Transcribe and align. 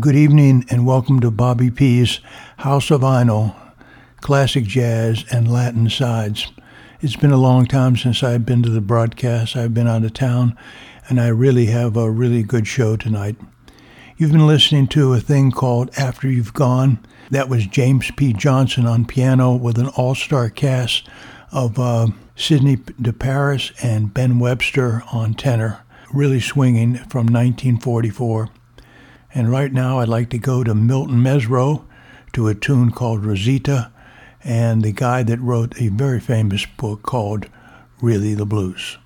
Good 0.00 0.16
evening 0.16 0.64
and 0.70 0.86
welcome 0.86 1.20
to 1.20 1.30
Bobby 1.30 1.70
P's 1.70 2.20
House 2.56 2.90
of 2.90 3.02
Vinyl, 3.02 3.54
classic 4.22 4.64
jazz 4.64 5.26
and 5.30 5.52
Latin 5.52 5.90
sides. 5.90 6.50
It's 7.02 7.16
been 7.16 7.32
a 7.32 7.36
long 7.36 7.66
time 7.66 7.98
since 7.98 8.22
I've 8.22 8.46
been 8.46 8.62
to 8.62 8.70
the 8.70 8.80
broadcast. 8.80 9.56
I've 9.56 9.74
been 9.74 9.86
out 9.86 10.04
of 10.04 10.14
town 10.14 10.56
and 11.10 11.20
I 11.20 11.28
really 11.28 11.66
have 11.66 11.98
a 11.98 12.10
really 12.10 12.42
good 12.42 12.66
show 12.66 12.96
tonight. 12.96 13.36
You've 14.16 14.32
been 14.32 14.46
listening 14.46 14.86
to 14.88 15.12
a 15.12 15.20
thing 15.20 15.50
called 15.50 15.90
After 15.98 16.30
You've 16.30 16.54
Gone. 16.54 16.98
That 17.30 17.50
was 17.50 17.66
James 17.66 18.10
P. 18.12 18.32
Johnson 18.32 18.86
on 18.86 19.04
piano 19.04 19.54
with 19.54 19.76
an 19.76 19.88
all-star 19.88 20.48
cast 20.48 21.10
of 21.52 21.78
uh, 21.78 22.06
Sidney 22.36 22.76
DeParis 22.76 23.72
and 23.84 24.14
Ben 24.14 24.38
Webster 24.38 25.02
on 25.12 25.34
tenor, 25.34 25.82
really 26.10 26.40
swinging 26.40 26.94
from 26.94 27.26
1944. 27.26 28.48
And 29.34 29.50
right 29.50 29.72
now, 29.72 30.00
I'd 30.00 30.08
like 30.08 30.30
to 30.30 30.38
go 30.38 30.64
to 30.64 30.74
Milton 30.74 31.22
Mezzrow 31.22 31.84
to 32.32 32.48
a 32.48 32.54
tune 32.54 32.90
called 32.90 33.24
Rosetta 33.24 33.92
and 34.42 34.82
the 34.82 34.92
guy 34.92 35.22
that 35.22 35.40
wrote 35.40 35.80
a 35.80 35.88
very 35.88 36.20
famous 36.20 36.66
book 36.66 37.02
called 37.02 37.46
Really 38.00 38.34
the 38.34 38.46
Blues. 38.46 38.98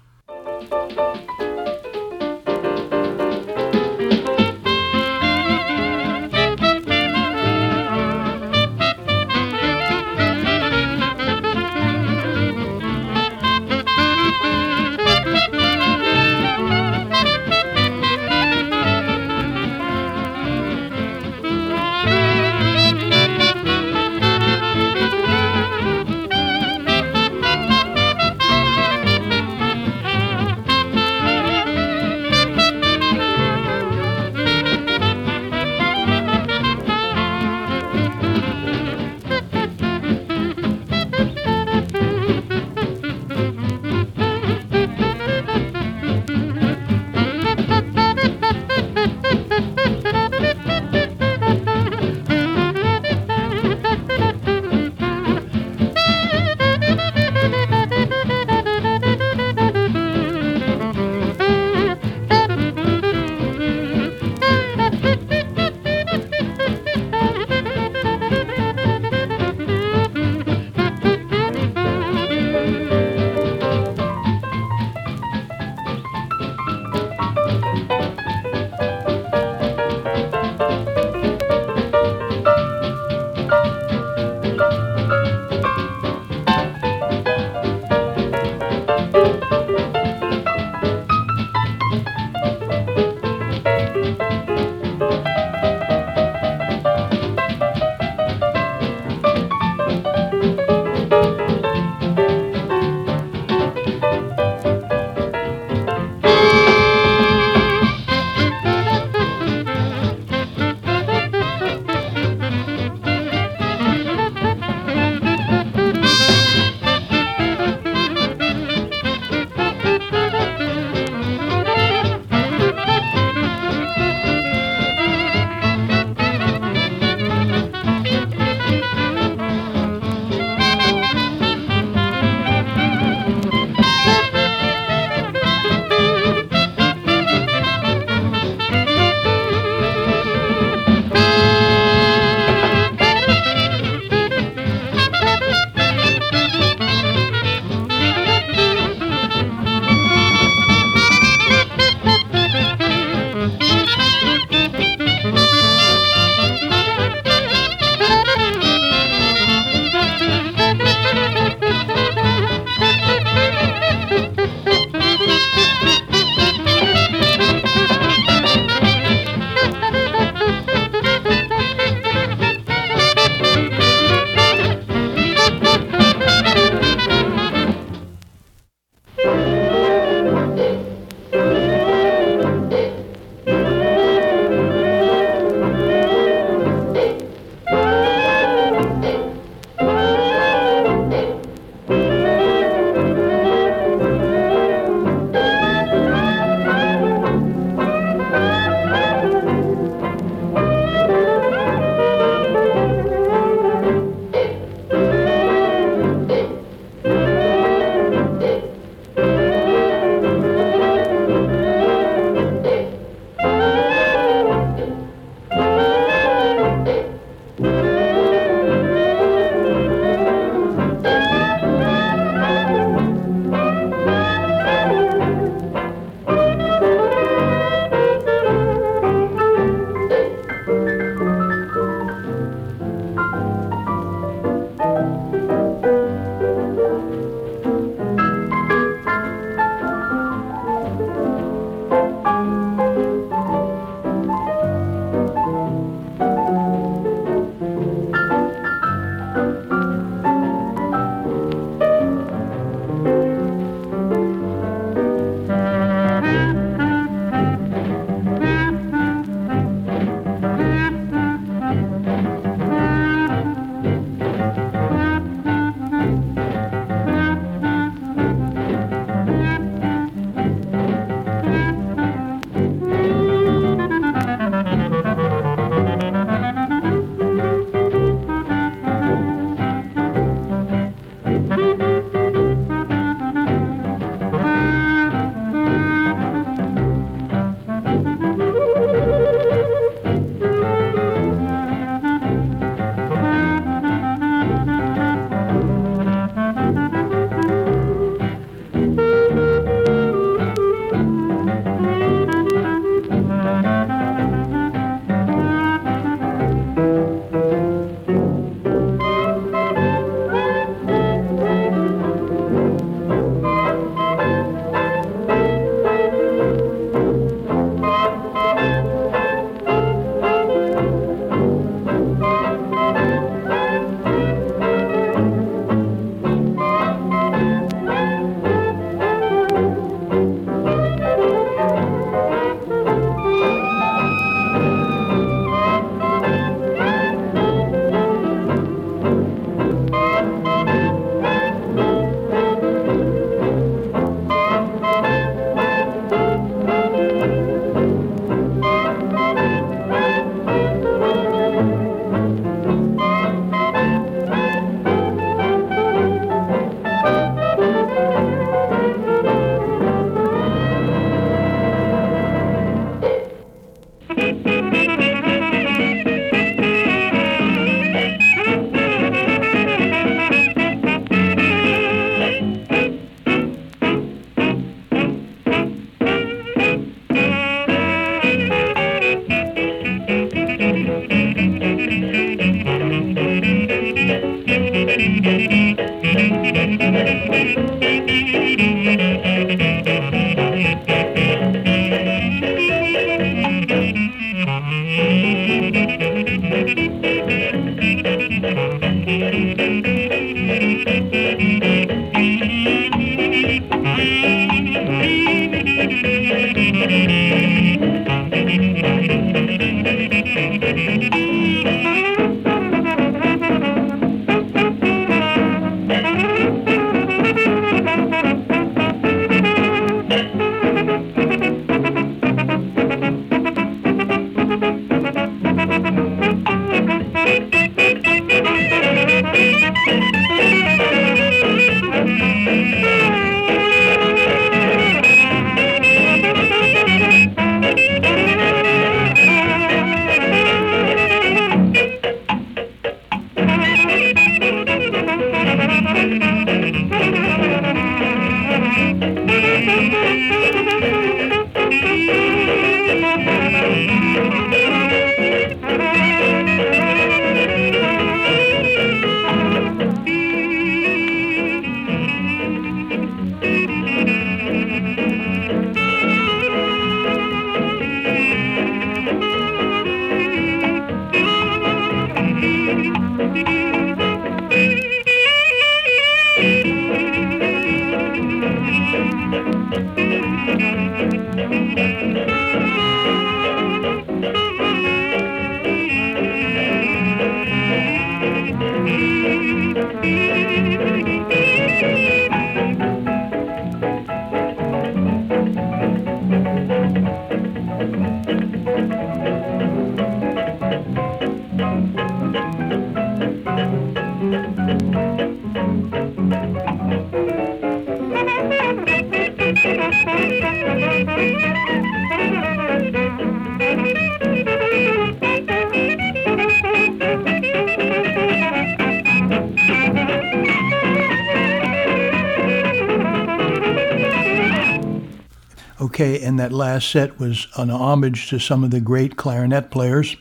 Last 526.55 526.90
set 526.90 527.18
was 527.18 527.49
an 527.57 527.70
homage 527.70 528.29
to 528.29 528.38
some 528.38 528.64
of 528.64 528.70
the 528.70 528.81
great 528.81 529.16
clarinet 529.16 529.70
players. 529.70 530.16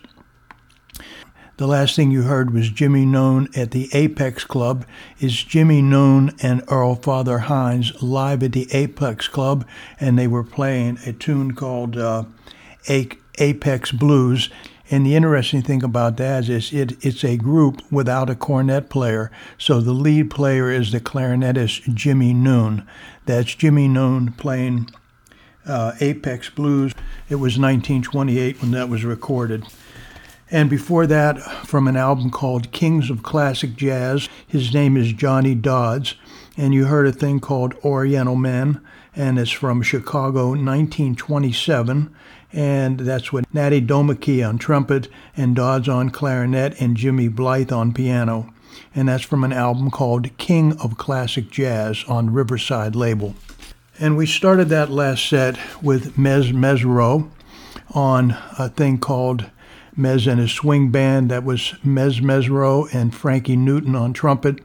The 1.58 1.68
last 1.68 1.96
thing 1.96 2.10
you 2.10 2.24
heard 2.24 2.52
was 2.52 2.70
Jimmy 2.70 3.06
Noone 3.06 3.48
at 3.56 3.72
the 3.72 3.88
Apex 3.94 4.44
Club. 4.44 4.86
Is 5.20 5.44
Jimmy 5.44 5.84
Noone 5.84 6.36
and 6.42 6.64
Earl 6.68 6.96
Father 6.96 7.40
Hines 7.40 8.02
live 8.02 8.42
at 8.42 8.54
the 8.54 8.68
Apex 8.72 9.28
Club, 9.28 9.66
and 10.00 10.18
they 10.18 10.28
were 10.28 10.44
playing 10.44 10.98
a 11.06 11.14
tune 11.14 11.54
called 11.54 11.96
uh, 11.96 12.24
Apex 12.90 13.92
Blues. 13.92 14.50
And 14.90 15.06
the 15.06 15.16
interesting 15.16 15.62
thing 15.62 15.84
about 15.84 16.18
that 16.18 16.50
is 16.50 16.74
it, 16.74 17.04
it's 17.06 17.24
a 17.24 17.38
group 17.38 17.82
without 17.92 18.30
a 18.30 18.36
cornet 18.36 18.90
player. 18.90 19.32
So 19.58 19.80
the 19.80 19.94
lead 19.94 20.32
player 20.32 20.72
is 20.72 20.92
the 20.92 21.00
clarinetist 21.00 21.94
Jimmy 21.94 22.34
Noone. 22.34 22.86
That's 23.26 23.56
Jimmy 23.56 23.88
Noone 23.88 24.34
playing 24.34 24.90
uh, 25.66 25.94
Apex 26.00 26.50
Blues. 26.50 26.94
It 27.30 27.36
was 27.36 27.58
1928 27.58 28.62
when 28.62 28.72
that 28.72 28.90
was 28.90 29.04
recorded. 29.04 29.66
And 30.52 30.70
before 30.70 31.08
that, 31.08 31.42
from 31.66 31.88
an 31.88 31.96
album 31.96 32.30
called 32.30 32.72
Kings 32.72 33.10
of 33.10 33.24
Classic 33.24 33.76
Jazz, 33.76 34.30
his 34.46 34.74
name 34.74 34.98
is 34.98 35.12
Johnny 35.14 35.56
Dodds. 35.56 36.16
And 36.56 36.76
you 36.76 36.86
heard 36.86 37.08
a 37.08 37.12
thing 37.12 37.40
called 37.40 37.74
Oriental 37.84 38.36
Man, 38.36 38.80
and 39.16 39.40
it's 39.40 39.50
from 39.50 39.82
Chicago, 39.82 40.50
1927. 40.50 42.14
And 42.52 43.00
that's 43.00 43.34
with 43.34 43.52
Natty 43.52 43.82
Dominique 43.82 44.46
on 44.46 44.60
trumpet, 44.60 45.08
and 45.36 45.56
Dodds 45.56 45.90
on 45.90 46.12
clarinet, 46.12 46.80
and 46.80 46.96
Jimmy 46.96 47.30
Blythe 47.30 47.72
on 47.72 47.92
piano. 47.92 48.54
And 48.94 49.10
that's 49.10 49.24
from 49.24 49.44
an 49.44 49.54
album 49.54 49.90
called 49.90 50.38
King 50.38 50.78
of 50.80 51.00
Classic 51.00 51.50
Jazz 51.50 52.04
on 52.08 52.32
Riverside 52.32 52.96
label. 52.96 53.34
And 54.00 54.18
we 54.18 54.26
started 54.26 54.70
that 54.70 54.90
last 54.90 55.28
set 55.28 55.58
with 55.82 56.18
Mezz 56.18 56.52
Mezzrow 56.52 57.30
on 57.92 58.32
a 58.58 58.70
thing 58.70 58.98
called 58.98 59.50
Mezz 59.96 60.26
and 60.26 60.40
his 60.40 60.52
swing 60.52 60.90
band. 60.90 61.30
That 61.30 61.44
was 61.44 61.76
Mezz 61.86 62.20
Mezzrow 62.20 62.92
and 62.94 63.14
Frankie 63.14 63.56
Newton 63.56 63.96
on 63.96 64.14
trumpet. 64.14 64.60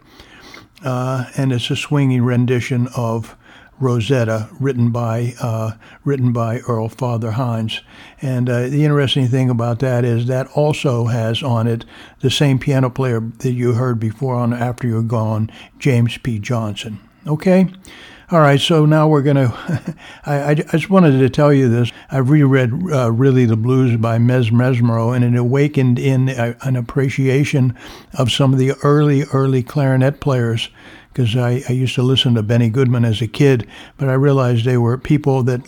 Uh, 0.82 1.26
and 1.36 1.52
it's 1.52 1.70
a 1.70 1.76
swinging 1.76 2.22
rendition 2.22 2.88
of 2.96 3.36
Rosetta, 3.80 4.48
written 4.58 4.90
by 4.90 5.34
uh, 5.40 5.72
written 6.04 6.32
by 6.32 6.58
Earl 6.60 6.88
Father 6.88 7.32
Hines. 7.32 7.80
And 8.20 8.48
uh, 8.48 8.62
the 8.62 8.84
interesting 8.84 9.28
thing 9.28 9.50
about 9.50 9.78
that 9.80 10.04
is 10.04 10.26
that 10.26 10.48
also 10.54 11.06
has 11.06 11.42
on 11.42 11.66
it 11.66 11.84
the 12.20 12.30
same 12.30 12.58
piano 12.58 12.90
player 12.90 13.20
that 13.20 13.52
you 13.52 13.74
heard 13.74 14.00
before 14.00 14.34
on 14.34 14.52
After 14.52 14.88
You're 14.88 15.02
Gone, 15.02 15.50
James 15.78 16.18
P. 16.18 16.38
Johnson. 16.38 16.98
Okay. 17.26 17.68
All 18.30 18.40
right, 18.40 18.60
so 18.60 18.84
now 18.84 19.08
we're 19.08 19.22
going 19.22 19.36
to. 19.48 19.94
I, 20.26 20.50
I 20.50 20.54
just 20.54 20.90
wanted 20.90 21.18
to 21.18 21.30
tell 21.30 21.50
you 21.50 21.70
this. 21.70 21.90
I've 22.10 22.28
reread 22.28 22.72
uh, 22.92 23.10
Really 23.10 23.46
the 23.46 23.56
Blues 23.56 23.96
by 23.96 24.18
Mezz 24.18 24.50
Mezzrow, 24.50 25.16
and 25.16 25.24
it 25.24 25.34
awakened 25.38 25.98
in 25.98 26.28
a, 26.28 26.54
an 26.60 26.76
appreciation 26.76 27.74
of 28.18 28.30
some 28.30 28.52
of 28.52 28.58
the 28.58 28.72
early, 28.82 29.22
early 29.32 29.62
clarinet 29.62 30.20
players. 30.20 30.68
Because 31.10 31.36
I, 31.36 31.62
I 31.70 31.72
used 31.72 31.94
to 31.94 32.02
listen 32.02 32.34
to 32.34 32.42
Benny 32.42 32.68
Goodman 32.68 33.06
as 33.06 33.22
a 33.22 33.26
kid, 33.26 33.66
but 33.96 34.10
I 34.10 34.12
realized 34.12 34.66
they 34.66 34.76
were 34.76 34.98
people 34.98 35.42
that 35.44 35.62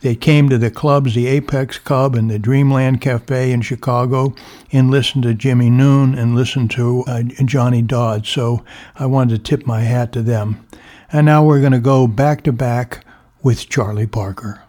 they 0.00 0.16
came 0.16 0.48
to 0.48 0.58
the 0.58 0.72
clubs, 0.72 1.14
the 1.14 1.28
Apex 1.28 1.78
Club 1.78 2.16
and 2.16 2.28
the 2.28 2.38
Dreamland 2.38 3.00
Cafe 3.00 3.52
in 3.52 3.62
Chicago, 3.62 4.34
and 4.72 4.90
listened 4.90 5.22
to 5.22 5.34
Jimmy 5.34 5.70
Noone 5.70 6.18
and 6.18 6.34
listened 6.34 6.72
to 6.72 7.04
uh, 7.06 7.22
Johnny 7.44 7.80
Dodd. 7.80 8.26
So 8.26 8.64
I 8.96 9.06
wanted 9.06 9.36
to 9.36 9.42
tip 9.42 9.66
my 9.66 9.80
hat 9.82 10.12
to 10.12 10.22
them. 10.22 10.65
And 11.12 11.26
now 11.26 11.44
we're 11.44 11.60
going 11.60 11.72
to 11.72 11.78
go 11.78 12.06
back 12.06 12.42
to 12.44 12.52
back 12.52 13.04
with 13.42 13.68
Charlie 13.68 14.06
Parker. 14.06 14.65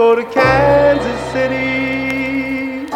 Go 0.00 0.14
to 0.14 0.24
Kansas 0.30 1.20
City. 1.30 2.86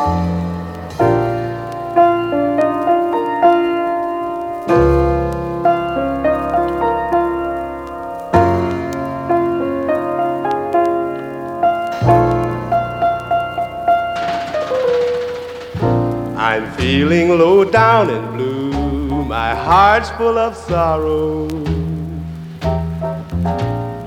I'm 16.38 16.72
feeling 16.72 17.28
low 17.28 17.66
down 17.66 18.08
and 18.08 18.34
blue, 18.34 19.26
my 19.26 19.54
heart's 19.54 20.08
full 20.12 20.38
of 20.38 20.56
sorrow. 20.56 21.48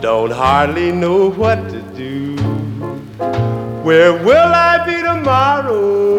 Don't 0.01 0.31
hardly 0.31 0.91
know 0.91 1.29
what 1.29 1.57
to. 1.69 1.76
Where 3.87 4.11
will 4.11 4.35
I 4.53 4.85
be 4.85 5.01
tomorrow? 5.01 6.17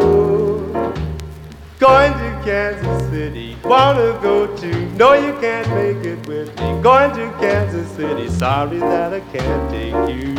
Going 1.79 2.13
to 2.15 2.41
Kansas 2.43 3.11
City, 3.11 3.59
wanna 3.63 4.19
go 4.23 4.47
to. 4.57 4.87
No, 4.93 5.13
you 5.13 5.35
can't 5.39 5.69
make 5.75 6.03
it 6.03 6.27
with 6.27 6.49
me. 6.59 6.81
Going 6.81 7.15
to 7.17 7.31
Kansas 7.39 7.87
City, 7.91 8.31
sorry 8.31 8.79
that 8.79 9.13
I 9.13 9.21
can't 9.21 9.71
take 9.71 10.17
you. 10.17 10.35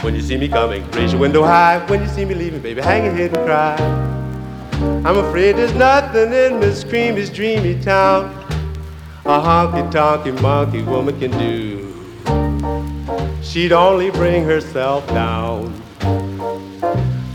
When 0.00 0.14
you 0.14 0.22
see 0.22 0.38
me 0.38 0.48
coming, 0.48 0.90
raise 0.92 1.12
your 1.12 1.20
window 1.20 1.42
high. 1.42 1.84
When 1.88 2.00
you 2.00 2.08
see 2.08 2.24
me 2.24 2.34
leaving, 2.34 2.62
baby, 2.62 2.80
hang 2.80 3.04
your 3.04 3.12
head 3.12 3.36
and 3.36 3.46
cry. 3.46 3.76
I'm 5.06 5.18
afraid 5.18 5.56
there's 5.56 5.74
nothing 5.74 6.32
in 6.32 6.58
Miss 6.58 6.84
Creamy's 6.84 7.28
dreamy 7.28 7.78
town 7.82 8.32
a 9.26 9.40
honky 9.40 9.90
tonky 9.90 10.38
monkey 10.42 10.82
woman 10.82 11.18
can 11.18 11.30
do. 11.38 11.73
She'd 13.54 13.70
only 13.70 14.10
bring 14.10 14.42
herself 14.42 15.06
down. 15.06 15.80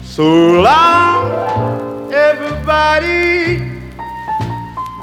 So 0.04 0.60
long, 0.62 2.12
everybody. 2.12 3.60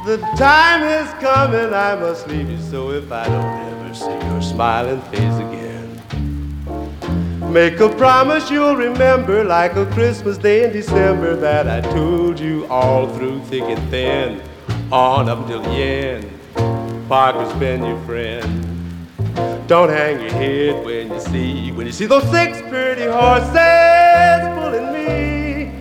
The 0.05 0.19
time 0.37 0.83
is 0.83 1.11
coming, 1.15 1.73
I 1.73 1.95
must 1.95 2.29
leave 2.29 2.51
you. 2.51 2.61
So 2.61 2.91
if 2.91 3.11
I 3.11 3.25
don't 3.29 3.47
ever 3.73 3.95
see 3.95 4.27
your 4.29 4.43
smiling 4.43 5.01
face 5.11 5.39
again. 5.39 6.03
Make 7.51 7.81
a 7.81 7.89
promise 7.89 8.51
you'll 8.51 8.77
remember, 8.77 9.43
like 9.43 9.75
a 9.77 9.87
Christmas 9.93 10.37
day 10.37 10.65
in 10.65 10.73
December, 10.75 11.35
that 11.35 11.67
I 11.67 11.81
told 11.95 12.39
you 12.39 12.67
all 12.67 13.09
through 13.17 13.41
thick 13.45 13.63
and 13.63 13.89
thin, 13.89 14.43
on 14.93 15.31
up 15.31 15.47
till 15.47 15.63
the 15.63 15.71
end. 15.71 16.31
Parker's 17.09 17.55
been 17.55 17.83
your 17.87 17.99
friend. 18.03 18.66
Don't 19.67 19.89
hang 19.89 20.21
your 20.21 20.31
head 20.31 20.85
when 20.85 21.11
you 21.11 21.21
see 21.21 21.73
when 21.73 21.87
you 21.87 21.93
see 21.93 22.07
those 22.07 22.23
six 22.31 22.61
pretty 22.69 23.05
horses 23.05 24.47
pulling 24.55 24.93
me. 24.93 25.73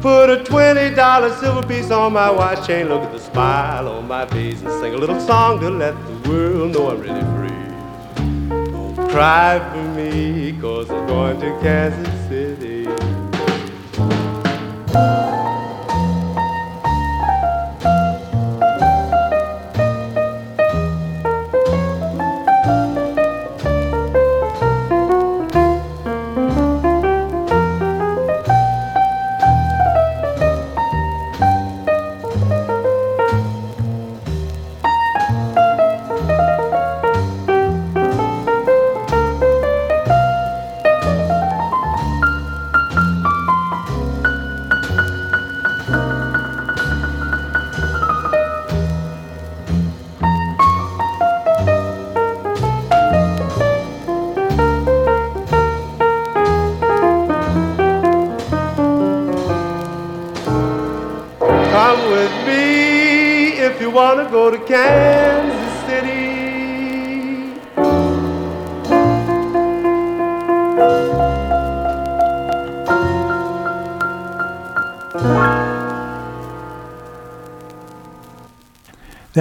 Put 0.00 0.30
a 0.30 0.42
twenty 0.42 0.92
dollar 0.92 1.32
silver 1.36 1.64
piece 1.64 1.92
on 1.92 2.14
my 2.14 2.28
watch 2.28 2.66
chain. 2.66 2.88
Look 2.88 3.04
at 3.04 3.12
the 3.12 3.20
smile 3.20 3.86
on 3.86 4.08
my 4.08 4.26
face 4.26 4.60
and 4.60 4.72
sing 4.80 4.94
a 4.94 4.96
little 4.96 5.20
song 5.20 5.60
to 5.60 5.70
let 5.70 5.94
the 6.06 6.28
world 6.28 6.72
know 6.72 6.90
I'm 6.90 7.00
really 7.00 7.20
free 7.36 8.72
Don't 8.72 8.96
cry 9.10 9.60
for 9.70 9.84
me, 9.94 10.52
cause 10.60 10.90
I'm 10.90 11.06
going 11.06 11.38
to 11.38 11.56
Kansas 11.60 12.28
City. 12.28 12.75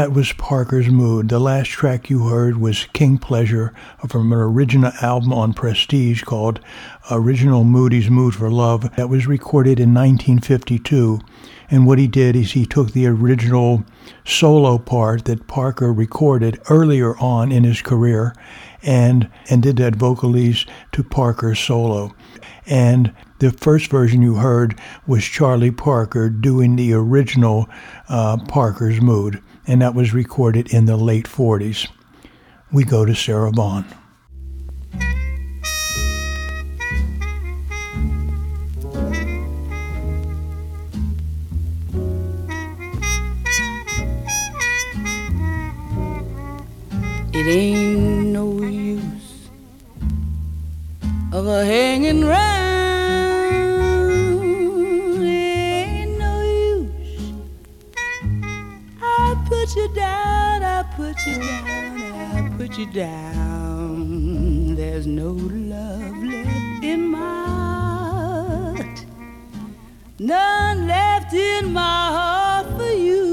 That 0.06 0.14
was 0.14 0.34
Parker's 0.34 0.88
Mood. 0.88 1.30
The 1.30 1.40
last 1.40 1.70
track 1.70 2.12
you 2.12 2.28
heard 2.28 2.58
was 2.58 2.86
King 2.94 3.18
Pleasure 3.18 3.74
from 4.08 4.32
an 4.32 4.38
original 4.38 4.92
album 5.02 5.34
on 5.34 5.52
Prestige 5.52 6.22
called 6.22 6.60
Original 7.10 7.64
Moody's 7.64 8.08
Mood 8.08 8.36
for 8.36 8.52
Love 8.52 8.96
that 8.98 9.10
was 9.10 9.26
recorded 9.26 9.80
in 9.80 9.96
1952. 9.96 11.22
And 11.72 11.88
what 11.88 11.98
he 11.98 12.06
did 12.06 12.36
is 12.36 12.52
he 12.52 12.68
took 12.68 12.92
the 12.92 13.08
original 13.08 13.84
solo 14.24 14.78
part 14.78 15.26
that 15.26 15.48
Parker 15.48 15.92
recorded 15.92 16.62
earlier 16.70 17.18
on 17.18 17.52
in 17.52 17.64
his 17.64 17.82
career 17.82 18.36
and 18.84 19.28
and 19.50 19.64
did 19.64 19.78
that 19.78 19.96
vocalese 19.96 20.70
to 20.92 21.04
Parker's 21.04 21.60
solo. 21.60 22.14
And 22.68 23.12
the 23.40 23.52
first 23.52 23.90
version 23.90 24.22
you 24.22 24.36
heard 24.36 24.80
was 25.06 25.24
Charlie 25.24 25.72
Parker 25.72 26.30
doing 26.30 26.76
the 26.76 26.94
original 26.94 27.68
uh, 28.08 28.38
Parker's 28.48 29.02
Mood, 29.02 29.42
and 29.68 29.82
that 29.82 29.96
was 29.96 30.14
recorded 30.14 30.74
in 30.74 30.86
the 30.86 30.98
late 30.98 31.26
40s. 31.26 31.90
We 32.72 32.84
go 32.84 33.06
to 33.06 33.16
Sarah 33.16 33.52
Vaughan. 33.52 33.86
It 47.34 47.48
ain't 47.48 48.28
no 48.28 48.62
use 48.62 49.50
of 51.32 51.48
a 51.48 51.66
hanging 51.66 52.24
round. 52.24 52.55
Down, 59.96 60.64
I 60.64 60.84
put 60.96 61.18
you 61.26 61.40
down, 61.40 62.02
I 62.36 62.50
put 62.58 62.78
you 62.78 62.86
down. 62.86 64.76
There's 64.76 65.08
no 65.08 65.32
love 65.32 66.24
left 66.24 66.84
in 66.84 67.08
my 67.08 67.46
heart, 68.78 69.06
none 70.20 70.88
left 70.88 71.34
in 71.34 71.74
my 71.74 71.82
heart 72.18 72.68
for 72.78 72.92
you. 72.92 73.25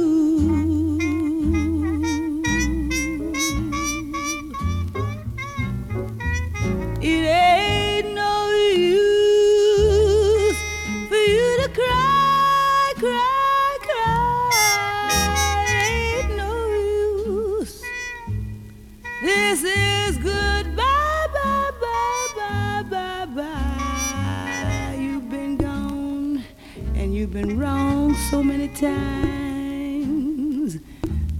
You've 27.22 27.32
been 27.32 27.56
wrong 27.56 28.12
so 28.32 28.42
many 28.42 28.66
times. 28.66 30.00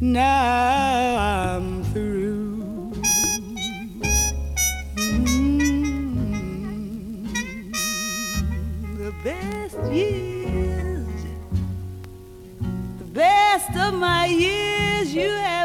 Now 0.01 1.17
I'm 1.19 1.83
through. 1.93 2.93
Mm, 4.95 5.73
the 8.97 9.13
best 9.25 9.77
years, 9.93 11.09
the 12.99 13.05
best 13.13 13.77
of 13.77 13.95
my 13.95 14.27
years 14.27 15.13
you 15.13 15.31
have 15.31 15.62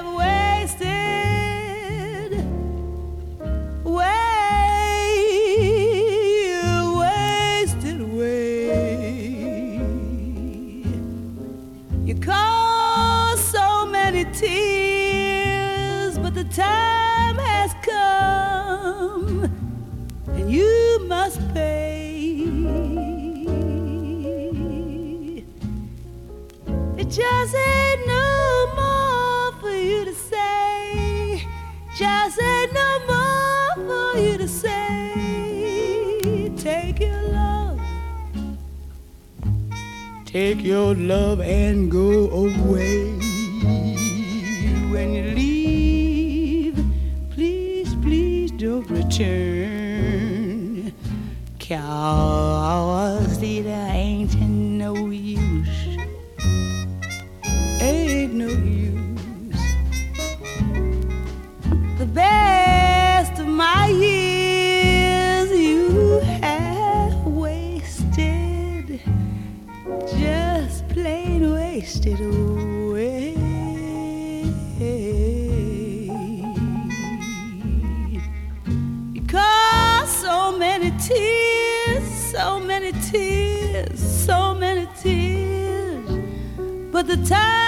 just 27.10 27.56
ain't 27.56 28.06
no 28.06 28.67
more 28.76 29.52
for 29.62 29.72
you 29.72 30.04
to 30.06 30.13
say. 30.13 31.41
Just 31.96 32.39
ain't 32.41 32.74
no 32.74 33.00
more 33.08 33.76
for 33.88 34.20
you 34.20 34.38
to 34.38 34.48
say. 34.48 36.52
Take 36.58 37.00
your 37.00 37.22
love. 37.30 37.80
Take 40.26 40.62
your 40.62 40.93
love 40.96 41.39
and 41.39 41.89
go 41.89 42.30
away. 42.30 43.13
When 44.91 45.13
you 45.13 45.24
leave, 45.34 46.78
please, 47.32 47.96
please 47.96 48.52
don't 48.52 48.86
return. 48.89 50.91
Cow. 51.60 52.97
the 87.08 87.15
time. 87.26 87.67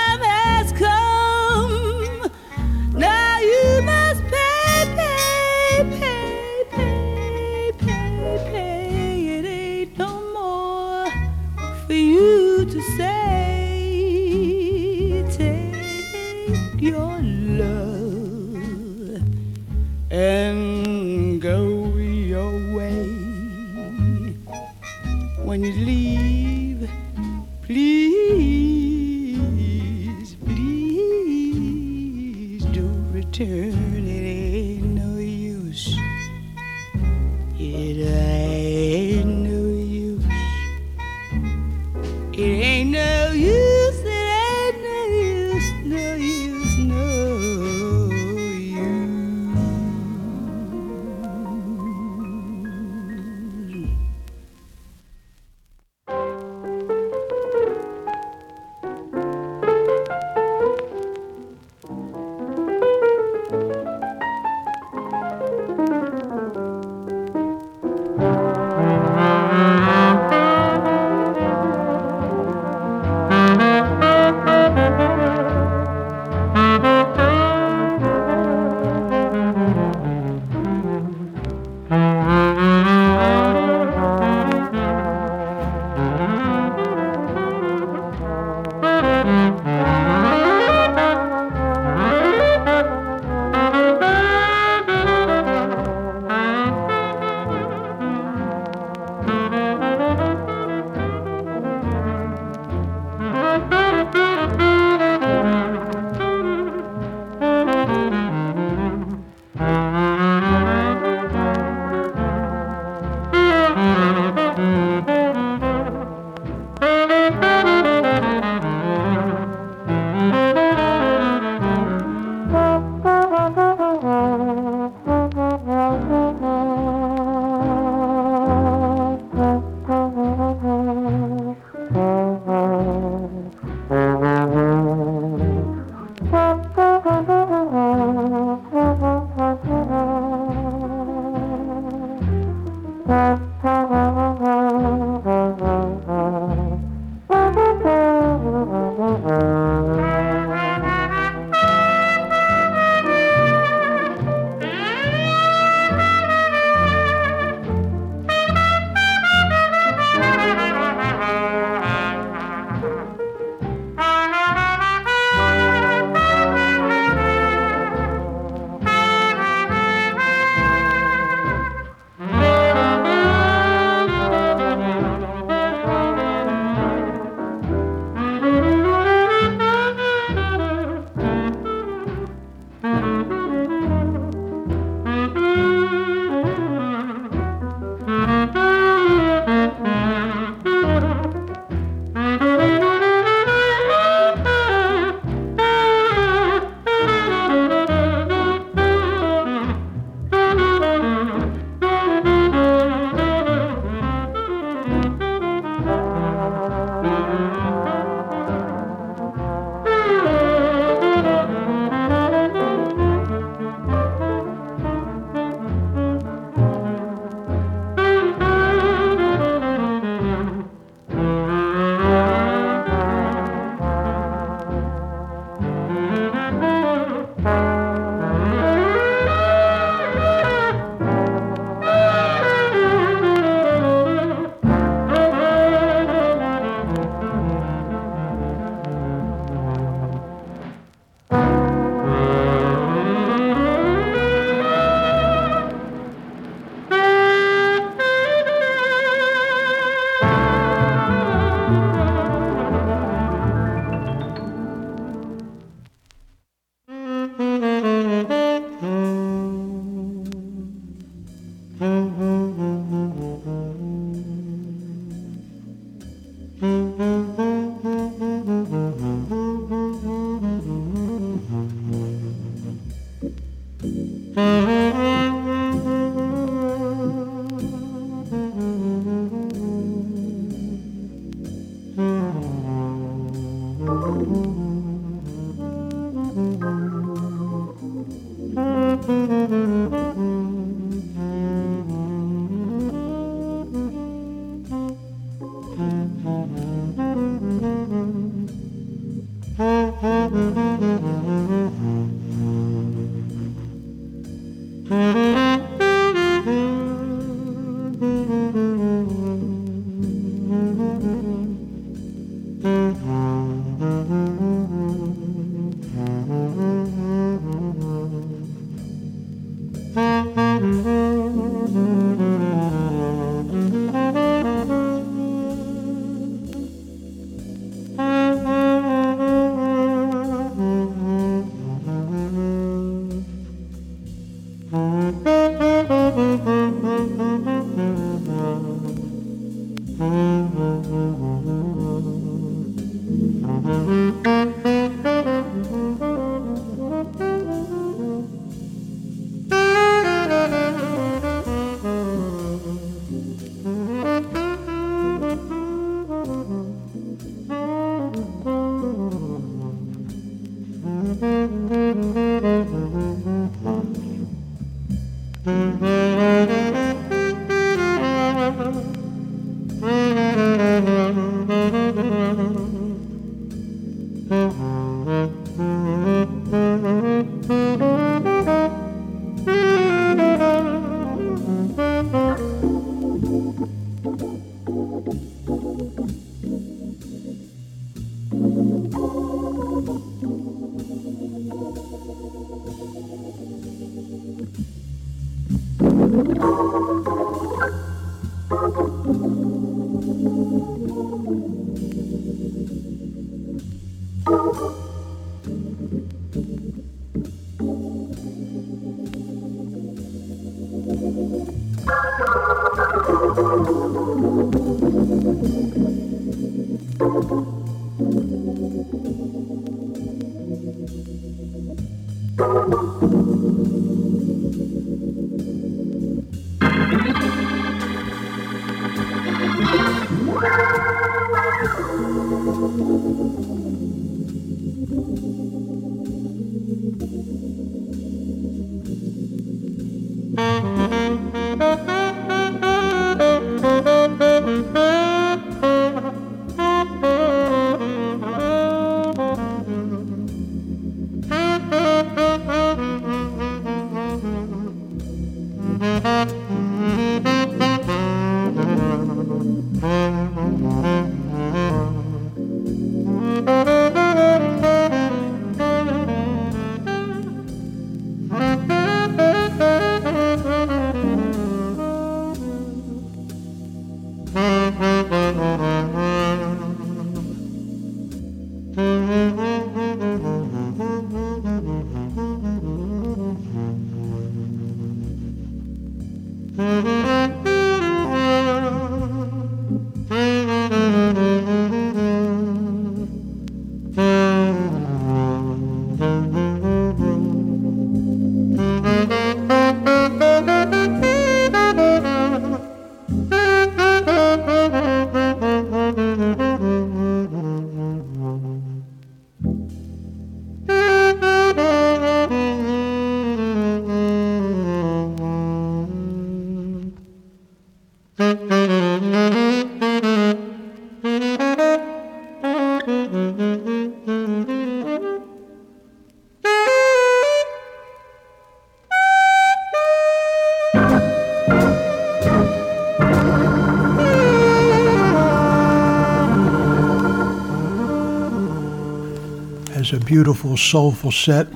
Beautiful, 540.19 540.57
soulful 540.57 541.13
set. 541.13 541.47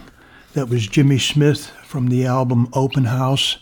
That 0.53 0.69
was 0.69 0.87
Jimmy 0.87 1.19
Smith 1.19 1.67
from 1.83 2.07
the 2.07 2.25
album 2.25 2.69
Open 2.71 3.03
House, 3.03 3.57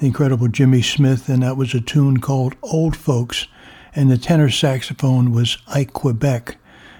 the 0.00 0.06
incredible 0.06 0.48
Jimmy 0.48 0.82
Smith, 0.82 1.28
and 1.28 1.44
that 1.44 1.56
was 1.56 1.72
a 1.72 1.80
tune 1.80 2.18
called 2.18 2.56
Old 2.60 2.96
Folks. 2.96 3.46
And 3.94 4.10
the 4.10 4.18
tenor 4.18 4.50
saxophone 4.50 5.30
was 5.30 5.58
Ike 5.68 5.92
Quebec. 5.92 6.56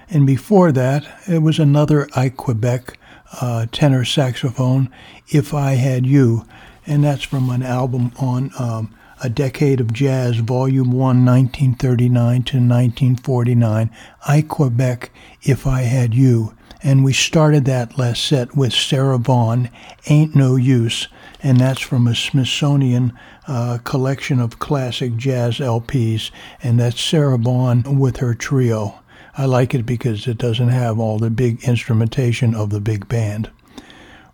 And 0.09 0.25
before 0.25 0.71
that, 0.71 1.05
it 1.27 1.39
was 1.39 1.59
another 1.59 2.07
Ike 2.15 2.37
Quebec 2.37 2.97
uh, 3.41 3.65
tenor 3.69 4.05
saxophone, 4.05 4.89
If 5.27 5.53
I 5.53 5.71
Had 5.71 6.05
You. 6.05 6.45
And 6.87 7.03
that's 7.03 7.23
from 7.23 7.49
an 7.49 7.63
album 7.63 8.13
on 8.17 8.51
um, 8.57 8.95
A 9.21 9.29
Decade 9.29 9.81
of 9.81 9.91
Jazz, 9.91 10.37
Volume 10.37 10.93
1, 10.93 11.25
1939 11.25 12.43
to 12.43 12.57
1949. 12.59 13.91
Ike 14.25 14.47
Quebec, 14.47 15.11
If 15.41 15.67
I 15.67 15.81
Had 15.81 16.13
You. 16.13 16.55
And 16.83 17.03
we 17.03 17.13
started 17.13 17.65
that 17.65 17.97
last 17.97 18.23
set 18.23 18.55
with 18.55 18.73
Sarah 18.73 19.19
Vaughan, 19.19 19.69
Ain't 20.07 20.35
No 20.35 20.55
Use, 20.55 21.07
and 21.43 21.59
that's 21.59 21.81
from 21.81 22.07
a 22.07 22.15
Smithsonian 22.15 23.13
uh, 23.47 23.77
collection 23.83 24.39
of 24.39 24.59
classic 24.59 25.15
jazz 25.15 25.57
LPs, 25.57 26.31
and 26.63 26.79
that's 26.79 26.99
Sarah 26.99 27.37
Vaughan 27.37 27.99
with 27.99 28.17
her 28.17 28.33
trio. 28.33 28.99
I 29.37 29.45
like 29.45 29.75
it 29.75 29.85
because 29.85 30.27
it 30.27 30.37
doesn't 30.37 30.69
have 30.69 30.99
all 30.99 31.19
the 31.19 31.29
big 31.29 31.63
instrumentation 31.63 32.55
of 32.55 32.69
the 32.69 32.81
big 32.81 33.07
band. 33.07 33.51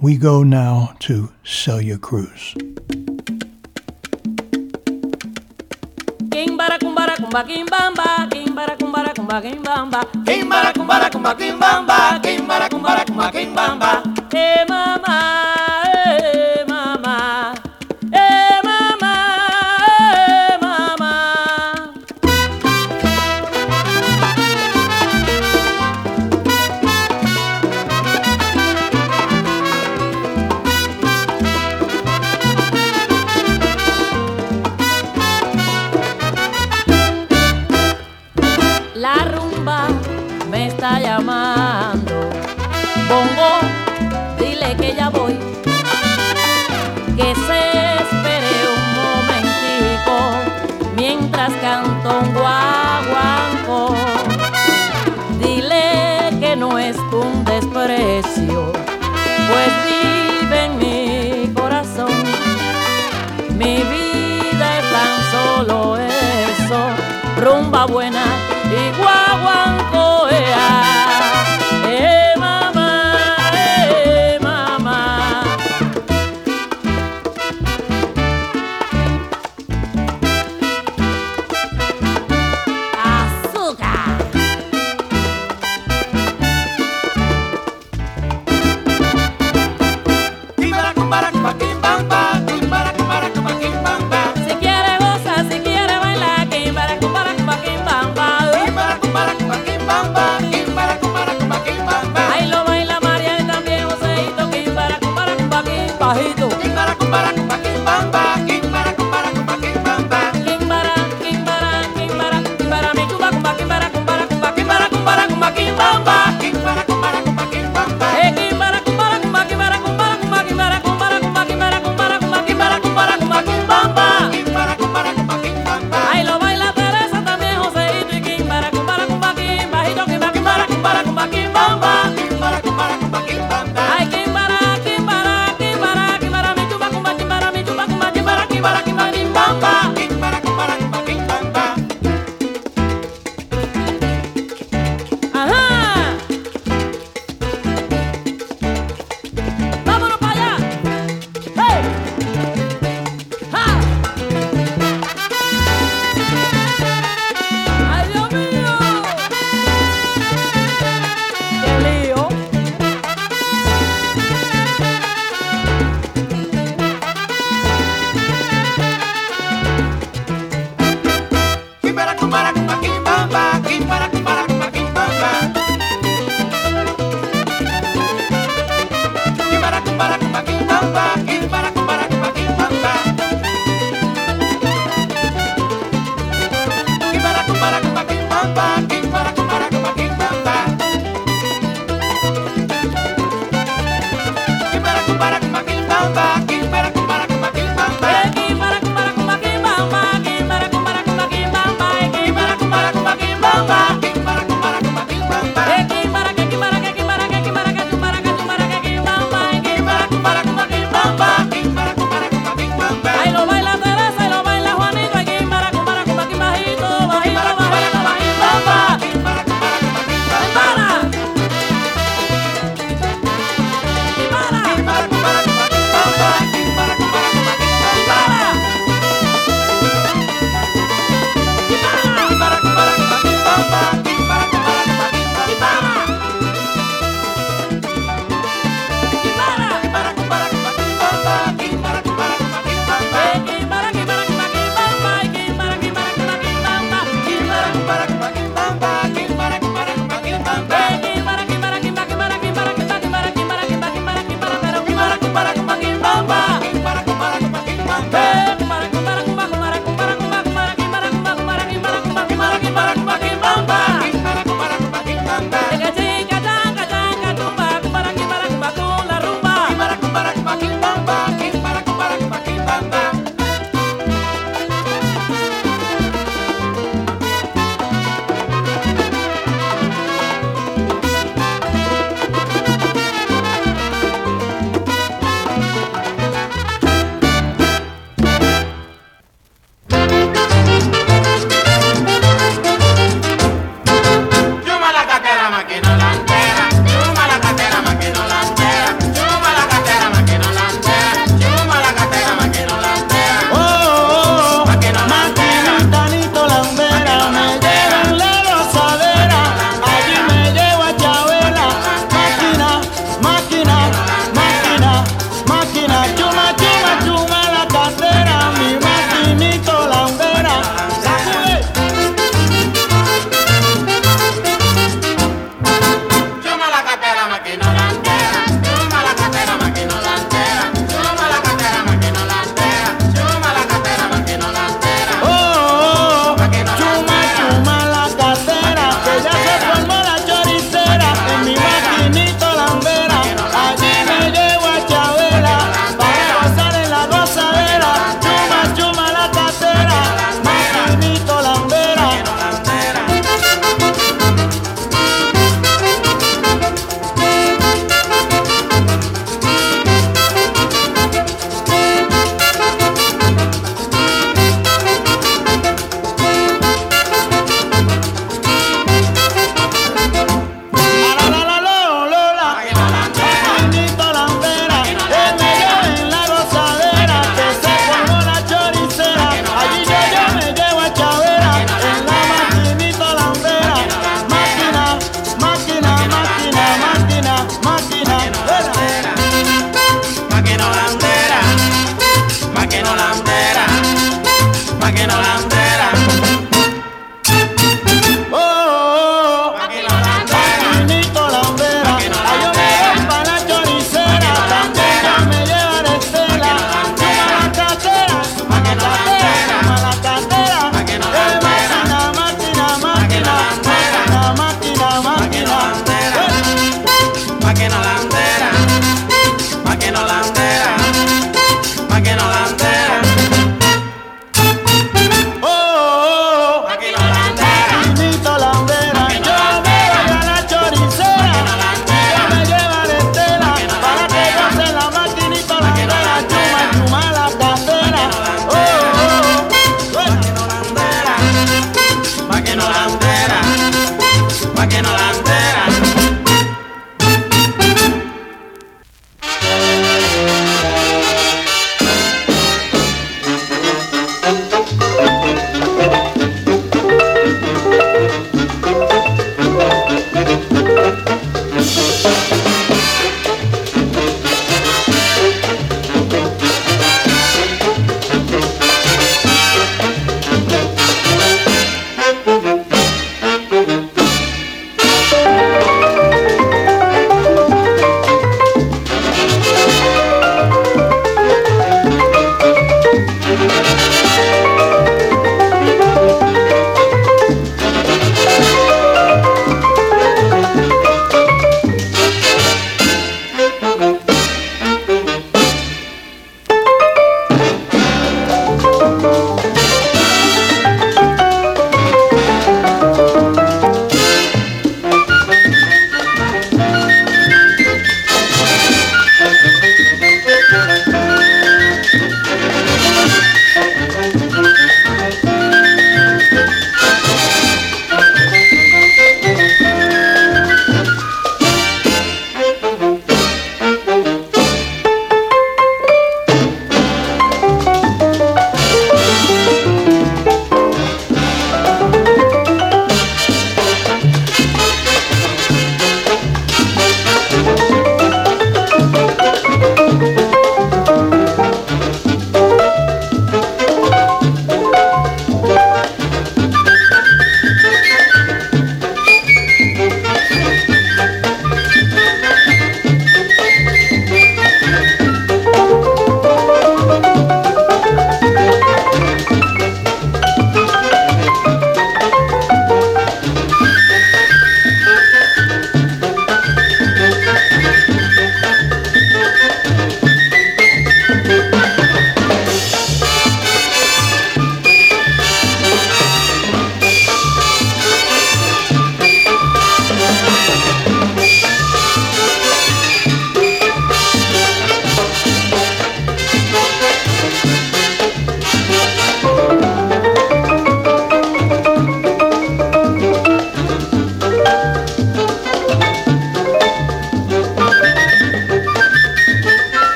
We 0.00 0.16
go 0.16 0.42
now 0.42 0.96
to 1.00 1.32
Celia 1.44 1.98
Cruz. 1.98 2.54
Kimbara 6.40 6.78
kumbara 6.78 7.16
kumba 7.20 7.44
kimbamba 7.44 8.04
kimbara 8.32 8.72
kumbara 8.80 9.12
kumba 9.14 9.40
kimbamba. 9.44 10.00
Kimbara 10.24 10.72
kumbara 10.72 11.10
kumba 11.12 11.34
kimbamba 11.34 12.18
kimbara 12.24 12.66
kumbara 12.72 13.04
kumba 13.04 13.28
kimbamba. 13.30 13.90
Eh 14.32 14.64
mama 14.68 15.16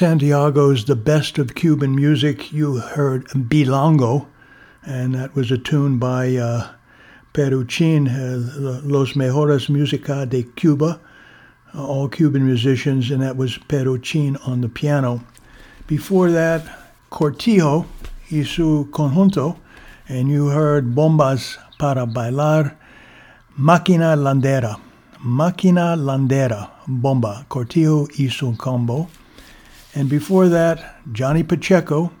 Santiago's 0.00 0.86
The 0.86 0.96
Best 0.96 1.36
of 1.36 1.54
Cuban 1.54 1.94
Music. 1.94 2.54
You 2.54 2.78
heard 2.78 3.26
Bilongo, 3.26 4.28
and 4.82 5.14
that 5.14 5.34
was 5.34 5.50
a 5.50 5.58
tune 5.58 5.98
by 5.98 6.36
uh, 6.36 6.68
Peruchin, 7.34 8.08
uh, 8.08 8.80
Los 8.82 9.12
Mejores 9.12 9.68
Música 9.68 10.26
de 10.26 10.44
Cuba, 10.44 10.98
uh, 11.74 11.86
all 11.86 12.08
Cuban 12.08 12.46
musicians, 12.46 13.10
and 13.10 13.20
that 13.20 13.36
was 13.36 13.58
Peruchin 13.68 14.38
on 14.48 14.62
the 14.62 14.70
piano. 14.70 15.22
Before 15.86 16.30
that, 16.30 16.62
Cortijo 17.10 17.84
y 18.30 18.42
su 18.42 18.88
conjunto, 18.92 19.58
and 20.08 20.30
you 20.30 20.46
heard 20.46 20.94
Bombas 20.94 21.58
para 21.78 22.06
Bailar, 22.06 22.74
Máquina 23.58 24.16
Landera, 24.16 24.80
Máquina 25.22 25.94
Landera, 25.94 26.70
Bomba, 26.88 27.44
Cortijo 27.50 28.08
y 28.18 28.30
su 28.30 28.56
combo. 28.56 29.10
And 29.94 30.08
before 30.08 30.48
that, 30.48 30.96
Johnny 31.12 31.42
Pacheco, 31.42 32.12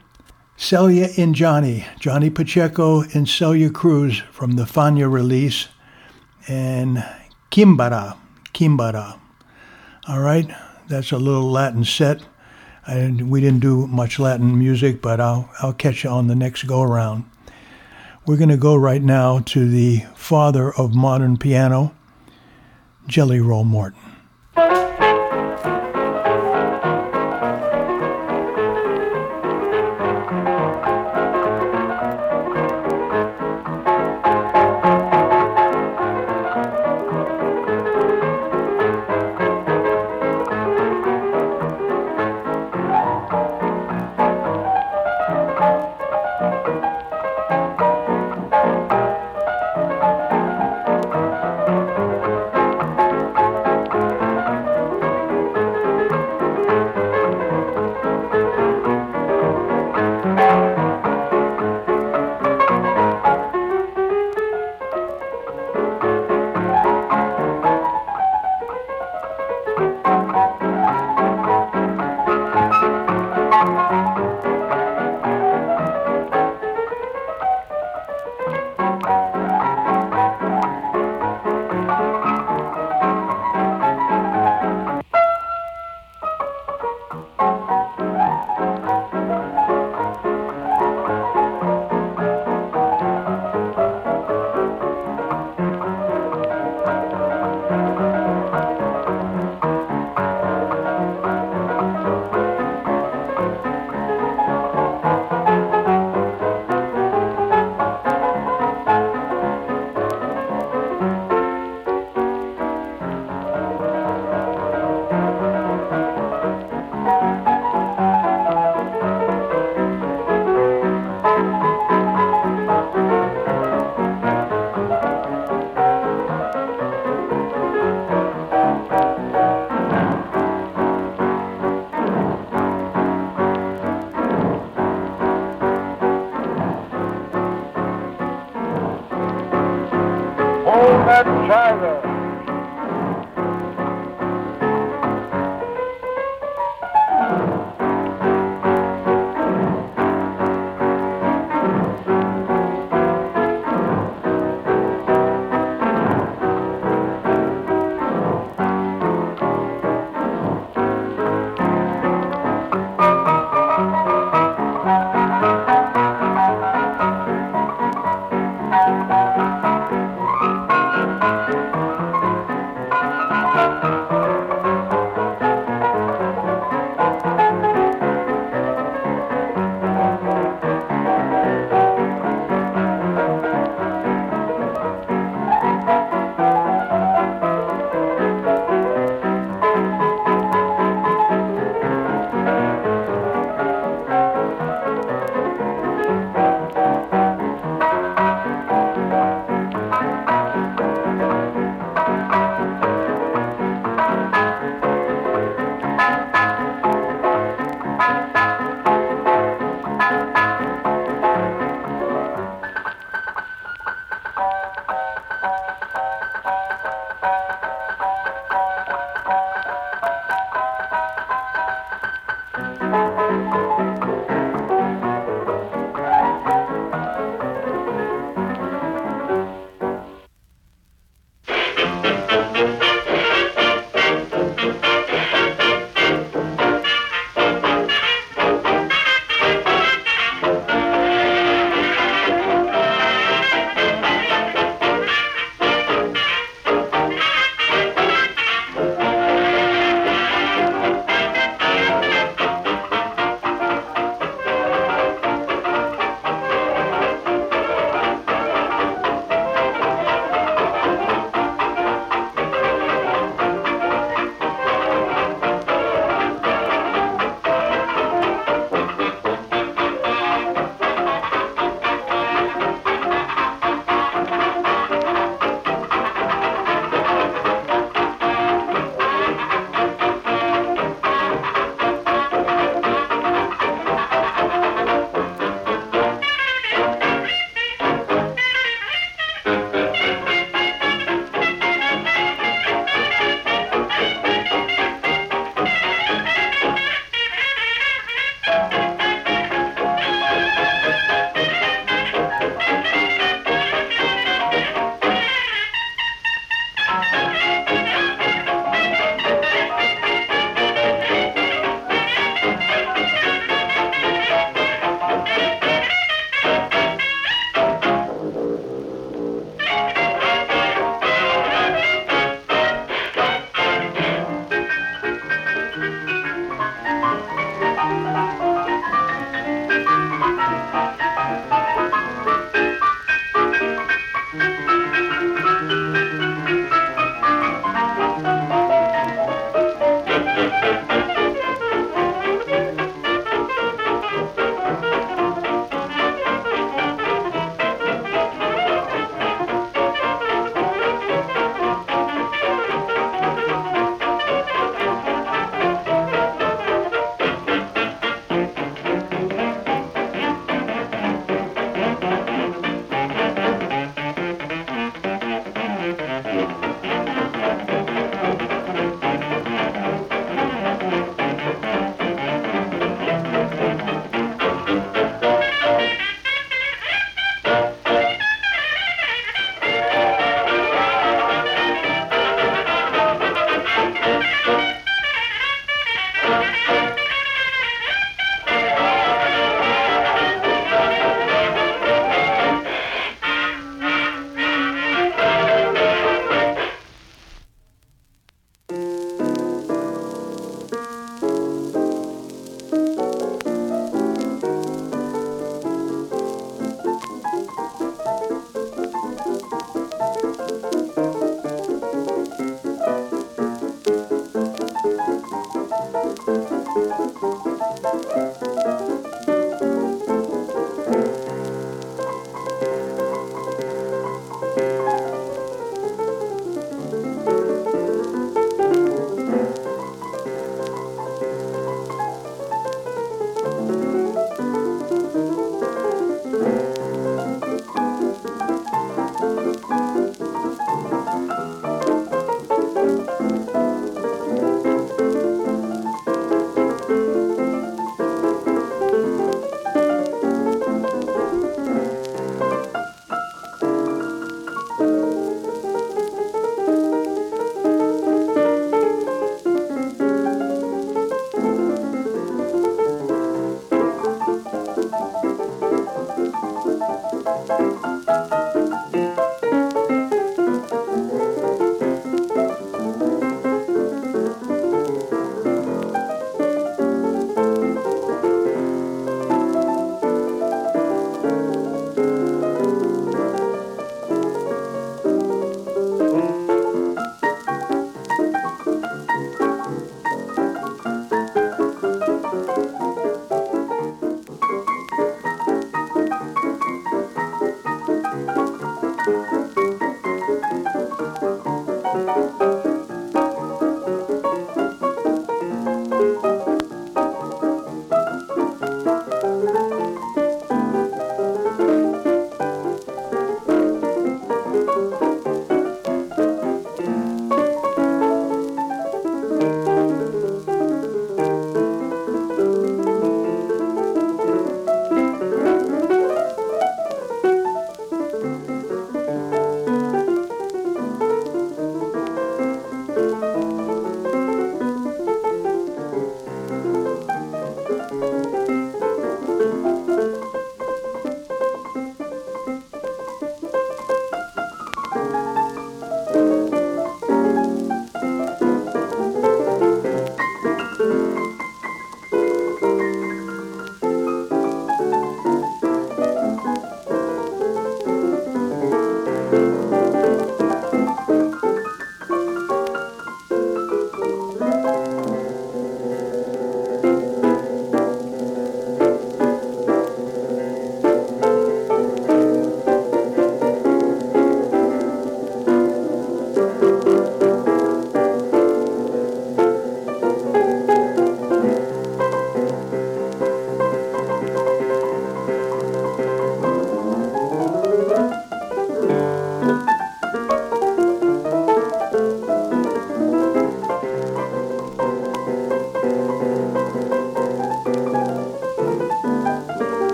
Celia 0.56 1.08
in 1.16 1.34
Johnny, 1.34 1.86
Johnny 1.98 2.28
Pacheco 2.28 3.02
and 3.14 3.28
Celia 3.28 3.70
Cruz 3.70 4.18
from 4.32 4.52
the 4.52 4.64
Fania 4.64 5.10
release, 5.10 5.68
and 6.48 7.04
Quimbara, 7.50 8.16
Quimbara. 8.52 9.18
All 10.08 10.20
right, 10.20 10.50
that's 10.88 11.12
a 11.12 11.16
little 11.16 11.50
Latin 11.50 11.84
set. 11.84 12.22
I, 12.86 13.16
we 13.22 13.40
didn't 13.40 13.60
do 13.60 13.86
much 13.86 14.18
Latin 14.18 14.58
music, 14.58 15.00
but 15.00 15.20
I'll, 15.20 15.48
I'll 15.60 15.72
catch 15.72 16.04
you 16.04 16.10
on 16.10 16.26
the 16.26 16.34
next 16.34 16.64
go 16.64 16.82
around. 16.82 17.24
We're 18.26 18.36
going 18.36 18.50
to 18.50 18.56
go 18.56 18.74
right 18.74 19.02
now 19.02 19.40
to 19.40 19.68
the 19.68 20.00
father 20.14 20.72
of 20.74 20.94
modern 20.94 21.36
piano, 21.36 21.94
Jelly 23.06 23.40
Roll 23.40 23.64
Morton. 23.64 24.00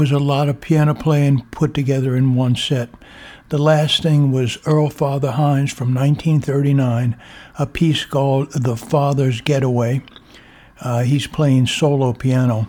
Was 0.00 0.10
a 0.10 0.18
lot 0.18 0.48
of 0.48 0.62
piano 0.62 0.94
playing 0.94 1.46
put 1.50 1.74
together 1.74 2.16
in 2.16 2.34
one 2.34 2.56
set. 2.56 2.88
The 3.50 3.58
last 3.58 4.02
thing 4.02 4.32
was 4.32 4.56
Earl 4.66 4.88
Father 4.88 5.32
Hines 5.32 5.74
from 5.74 5.88
1939, 5.88 7.20
a 7.58 7.66
piece 7.66 8.06
called 8.06 8.50
The 8.52 8.78
Father's 8.78 9.42
Getaway. 9.42 10.02
Uh, 10.80 11.02
he's 11.02 11.26
playing 11.26 11.66
solo 11.66 12.14
piano. 12.14 12.66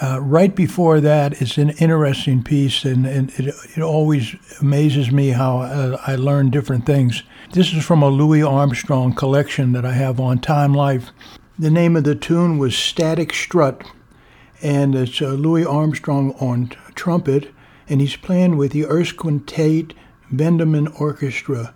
Uh, 0.00 0.22
right 0.22 0.56
before 0.56 1.02
that 1.02 1.42
is 1.42 1.58
an 1.58 1.68
interesting 1.72 2.42
piece, 2.42 2.86
and, 2.86 3.04
and 3.04 3.28
it, 3.38 3.54
it, 3.76 3.82
always 3.82 4.34
amazes 4.62 5.12
me 5.12 5.28
how 5.28 5.58
uh, 5.58 6.00
I 6.06 6.16
learn 6.16 6.48
different 6.48 6.86
things. 6.86 7.24
This 7.52 7.74
is 7.74 7.84
from 7.84 8.02
a 8.02 8.08
Louis 8.08 8.42
Armstrong 8.42 9.12
collection 9.12 9.72
that 9.72 9.84
I 9.84 9.92
have 9.92 10.18
on 10.18 10.38
Time 10.38 10.72
Life. 10.72 11.10
The 11.58 11.70
name 11.70 11.94
of 11.94 12.04
the 12.04 12.14
tune 12.14 12.56
was 12.56 12.74
Static 12.74 13.34
Strut 13.34 13.84
and 14.62 14.94
it's 14.94 15.20
uh, 15.22 15.28
Louis 15.28 15.64
Armstrong 15.64 16.32
on 16.40 16.68
t- 16.68 16.76
trumpet, 16.94 17.52
and 17.88 18.00
he's 18.00 18.16
playing 18.16 18.56
with 18.56 18.72
the 18.72 18.86
Erskine 18.86 19.40
Tate 19.40 19.94
Vendome 20.30 20.88
Orchestra. 21.00 21.74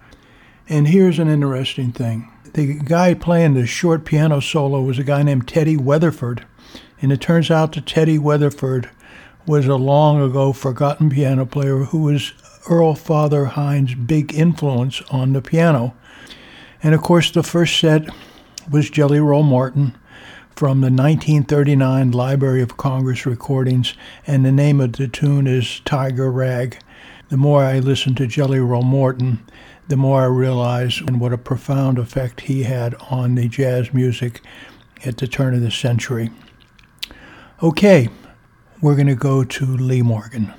And 0.69 0.89
here's 0.89 1.19
an 1.19 1.29
interesting 1.29 1.93
thing. 1.93 2.31
The 2.53 2.75
guy 2.75 3.15
playing 3.15 3.55
the 3.55 3.67
short 3.67 4.05
piano 4.05 4.41
solo 4.41 4.81
was 4.81 4.99
a 4.99 5.05
guy 5.05 5.23
named 5.23 5.49
Teddy 5.49 5.77
Weatherford, 5.77 6.47
and 7.03 7.13
it 7.13 7.21
turns 7.21 7.51
out 7.51 7.73
that 7.73 7.87
Teddy 7.87 8.19
Weatherford 8.19 8.91
was 9.47 9.67
a 9.67 9.77
long 9.77 10.23
ago 10.23 10.53
forgotten 10.53 11.11
piano 11.11 11.45
player 11.45 11.79
who 11.85 12.03
was 12.03 12.33
Earl 12.69 12.95
Father 12.95 13.47
Hines' 13.47 13.95
big 13.95 14.33
influence 14.33 15.03
on 15.11 15.33
the 15.33 15.43
piano. 15.43 15.95
And 16.83 16.95
of 16.95 17.03
course, 17.03 17.31
the 17.31 17.43
first 17.43 17.79
set 17.79 18.09
was 18.71 18.89
Jelly 18.89 19.21
Roll 19.21 19.43
Morton, 19.43 19.97
from 20.55 20.81
the 20.81 20.87
1939 20.87 22.13
Library 22.13 22.63
of 22.63 22.77
Congress 22.77 23.27
recordings, 23.27 23.95
and 24.25 24.45
the 24.45 24.53
name 24.53 24.81
of 24.81 24.93
the 24.93 25.09
tune 25.09 25.49
is 25.49 25.81
Tiger 25.81 26.31
Rag. 26.31 26.79
The 27.29 27.37
more 27.37 27.65
I 27.65 27.81
listen 27.81 28.15
to 28.17 28.27
Jelly 28.29 28.61
Roll 28.61 28.83
Morton, 28.83 29.45
the 29.89 29.97
more 29.97 30.23
I 30.23 30.27
realize 30.27 31.01
and 31.01 31.21
what 31.21 31.33
a 31.33 31.39
profound 31.39 31.99
effect 31.99 32.43
he 32.43 32.63
had 32.63 32.95
on 33.11 33.35
the 33.35 33.49
jazz 33.49 33.93
music 33.93 34.43
at 35.05 35.17
the 35.17 35.27
turn 35.27 35.55
of 35.55 35.61
the 35.61 35.73
century. 35.73 36.31
Okay, 37.61 38.09
we're 38.81 38.95
going 38.95 39.09
to 39.09 39.17
go 39.17 39.43
to 39.43 39.65
Lee 39.65 40.03
Morgan. 40.03 40.55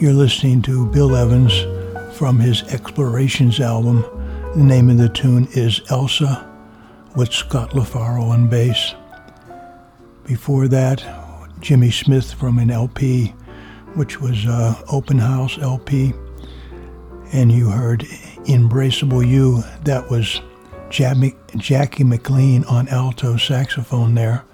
You're 0.00 0.14
listening 0.14 0.62
to 0.62 0.86
Bill 0.86 1.14
Evans 1.14 1.52
from 2.16 2.38
his 2.38 2.62
Explorations 2.72 3.60
album. 3.60 4.02
The 4.56 4.64
name 4.64 4.88
of 4.88 4.96
the 4.96 5.10
tune 5.10 5.46
is 5.52 5.82
Elsa 5.90 6.50
with 7.14 7.30
Scott 7.30 7.72
LaFaro 7.72 8.22
on 8.22 8.48
bass. 8.48 8.94
Before 10.24 10.68
that, 10.68 11.04
Jimmy 11.60 11.90
Smith 11.90 12.32
from 12.32 12.58
an 12.58 12.70
LP, 12.70 13.34
which 13.92 14.22
was 14.22 14.46
uh, 14.46 14.82
Open 14.90 15.18
House 15.18 15.58
LP. 15.58 16.14
And 17.34 17.52
you 17.52 17.68
heard 17.68 18.00
Embraceable 18.46 19.28
You. 19.28 19.62
That 19.84 20.10
was 20.10 20.40
Jackie 20.88 22.04
McLean 22.04 22.64
on 22.64 22.88
alto 22.88 23.36
saxophone 23.36 24.14
there. 24.14 24.46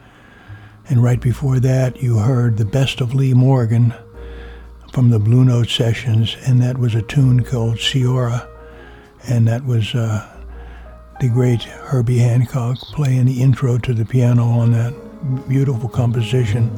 And 0.88 1.04
right 1.04 1.20
before 1.20 1.60
that, 1.60 2.02
you 2.02 2.18
heard 2.18 2.56
the 2.56 2.64
best 2.64 3.00
of 3.00 3.14
Lee 3.14 3.32
Morgan 3.32 3.94
from 4.96 5.10
the 5.10 5.18
Blue 5.18 5.44
Note 5.44 5.68
sessions, 5.68 6.38
and 6.46 6.62
that 6.62 6.78
was 6.78 6.94
a 6.94 7.02
tune 7.02 7.44
called 7.44 7.76
Ceora, 7.76 8.48
and 9.28 9.46
that 9.46 9.62
was 9.66 9.94
uh, 9.94 10.26
the 11.20 11.28
great 11.28 11.60
Herbie 11.64 12.16
Hancock 12.16 12.78
playing 12.78 13.26
the 13.26 13.42
intro 13.42 13.76
to 13.76 13.92
the 13.92 14.06
piano 14.06 14.44
on 14.44 14.72
that 14.72 14.94
beautiful 15.50 15.90
composition. 15.90 16.70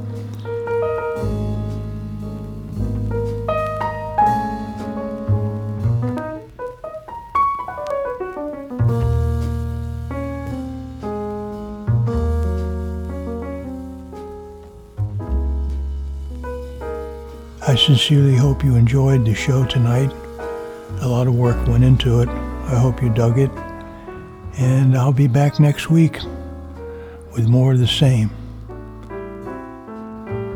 Sincerely 17.89 18.37
hope 18.37 18.63
you 18.63 18.77
enjoyed 18.77 19.25
the 19.25 19.35
show 19.35 19.65
tonight. 19.65 20.13
A 21.01 21.09
lot 21.09 21.27
of 21.27 21.35
work 21.35 21.57
went 21.67 21.85
into 21.85 22.21
it. 22.21 22.29
I 22.29 22.79
hope 22.79 23.03
you 23.03 23.09
dug 23.09 23.39
it. 23.39 23.51
And 24.59 24.95
I'll 24.95 25.11
be 25.11 25.27
back 25.27 25.59
next 25.59 25.89
week 25.89 26.19
with 27.33 27.49
more 27.49 27.73
of 27.73 27.79
the 27.79 27.87
same. 27.87 28.29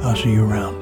I'll 0.03 0.15
see 0.15 0.33
you 0.33 0.45
around. 0.45 0.82